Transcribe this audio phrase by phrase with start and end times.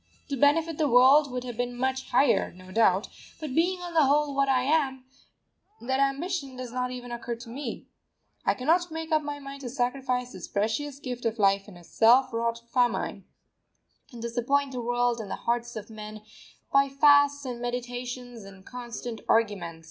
[0.29, 3.07] To benefit the world would have been much higher, no doubt;
[3.39, 5.05] but being on the whole what I am,
[5.79, 7.85] that ambition does not even occur to me.
[8.43, 11.83] I cannot make up my mind to sacrifice this precious gift of life in a
[11.83, 13.25] self wrought famine,
[14.11, 16.23] and disappoint the world and the hearts of men
[16.73, 19.79] by fasts and meditations and constant argument.